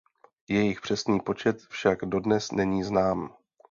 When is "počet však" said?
1.19-1.99